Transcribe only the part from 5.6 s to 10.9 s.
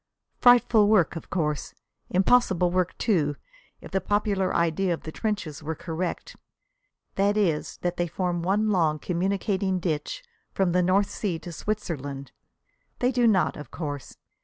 were correct that is, that they form one long, communicating ditch from the